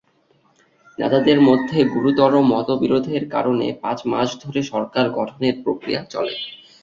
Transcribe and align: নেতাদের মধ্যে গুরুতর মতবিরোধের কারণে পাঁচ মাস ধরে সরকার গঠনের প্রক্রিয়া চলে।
নেতাদের 0.97 1.37
মধ্যে 1.47 1.77
গুরুতর 1.93 2.31
মতবিরোধের 2.51 3.23
কারণে 3.29 3.67
পাঁচ 3.81 3.99
মাস 4.05 4.29
ধরে 4.43 4.61
সরকার 4.71 5.05
গঠনের 5.17 5.55
প্রক্রিয়া 5.63 6.01
চলে। 6.13 6.35